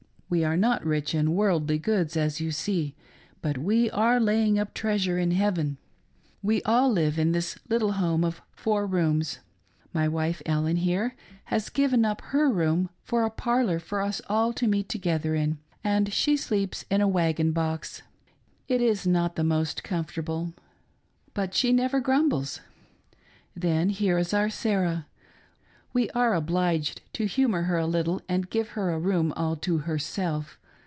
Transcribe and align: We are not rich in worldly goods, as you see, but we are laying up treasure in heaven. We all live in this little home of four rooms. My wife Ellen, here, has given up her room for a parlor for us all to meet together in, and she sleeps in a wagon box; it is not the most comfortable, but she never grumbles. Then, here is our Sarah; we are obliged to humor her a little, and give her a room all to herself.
We 0.33 0.45
are 0.45 0.55
not 0.55 0.85
rich 0.85 1.13
in 1.13 1.35
worldly 1.35 1.77
goods, 1.77 2.15
as 2.15 2.39
you 2.39 2.51
see, 2.51 2.95
but 3.41 3.57
we 3.57 3.89
are 3.91 4.17
laying 4.17 4.57
up 4.57 4.73
treasure 4.73 5.19
in 5.19 5.31
heaven. 5.31 5.77
We 6.41 6.61
all 6.61 6.89
live 6.89 7.19
in 7.19 7.33
this 7.33 7.59
little 7.67 7.91
home 7.91 8.23
of 8.23 8.41
four 8.53 8.87
rooms. 8.87 9.39
My 9.91 10.07
wife 10.07 10.41
Ellen, 10.45 10.77
here, 10.77 11.17
has 11.47 11.67
given 11.67 12.05
up 12.05 12.21
her 12.31 12.49
room 12.49 12.89
for 13.03 13.25
a 13.25 13.29
parlor 13.29 13.77
for 13.77 13.99
us 14.01 14.21
all 14.29 14.53
to 14.53 14.67
meet 14.67 14.87
together 14.87 15.35
in, 15.35 15.57
and 15.83 16.13
she 16.13 16.37
sleeps 16.37 16.85
in 16.89 17.01
a 17.01 17.09
wagon 17.09 17.51
box; 17.51 18.01
it 18.69 18.79
is 18.81 19.05
not 19.05 19.35
the 19.35 19.43
most 19.43 19.83
comfortable, 19.83 20.53
but 21.33 21.53
she 21.53 21.73
never 21.73 21.99
grumbles. 21.99 22.61
Then, 23.53 23.89
here 23.89 24.17
is 24.17 24.33
our 24.33 24.49
Sarah; 24.49 25.07
we 25.93 26.09
are 26.11 26.33
obliged 26.33 27.01
to 27.11 27.25
humor 27.25 27.63
her 27.63 27.77
a 27.77 27.85
little, 27.85 28.21
and 28.29 28.49
give 28.49 28.69
her 28.69 28.91
a 28.91 28.97
room 28.99 29.33
all 29.35 29.57
to 29.57 29.79
herself. 29.79 30.57